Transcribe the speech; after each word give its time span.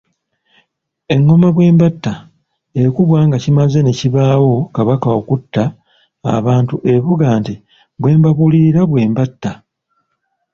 Engoma 1.13 1.47
“Bwembatta” 1.55 2.13
ekubwa 2.83 3.19
nga 3.27 3.37
kimaze 3.43 3.79
ne 3.81 3.93
kibaawo 3.99 4.53
kabaka 4.75 5.07
okutta 5.19 5.63
abantu 6.37 6.75
evuga 6.93 7.27
nti 7.39 7.53
“Bwembabuulirira 7.99 8.81
bwe 8.89 9.01
mbatta.” 9.11 9.51